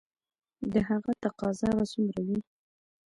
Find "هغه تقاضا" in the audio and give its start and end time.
0.89-1.69